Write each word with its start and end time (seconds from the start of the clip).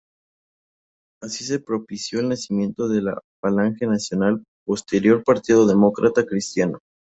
Así 1.21 1.43
se 1.45 1.59
propició 1.59 2.21
el 2.21 2.29
nacimiento 2.29 2.87
de 2.89 3.03
la 3.03 3.21
Falange 3.39 3.85
Nacional, 3.85 4.43
posterior 4.65 5.23
Partido 5.23 5.67
Demócrata 5.67 6.25
Cristiano. 6.25 6.79